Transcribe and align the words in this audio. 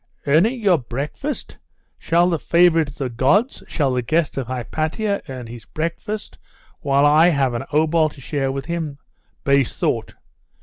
'Earning 0.25 0.59
your 0.59 0.79
breakfast! 0.79 1.59
Shall 1.99 2.31
the 2.31 2.39
favourite 2.39 2.87
of 2.89 2.95
the 2.97 3.07
gods 3.07 3.63
shall 3.67 3.93
the 3.93 4.01
guest 4.01 4.35
of 4.35 4.47
Hypatia 4.47 5.21
earn 5.29 5.45
his 5.45 5.65
breakfast, 5.65 6.39
while 6.79 7.05
I 7.05 7.27
have 7.29 7.53
an 7.53 7.65
obol 7.71 8.09
to 8.09 8.19
share 8.19 8.51
with 8.51 8.65
him? 8.65 8.97
Base 9.43 9.75
thought! 9.77 10.15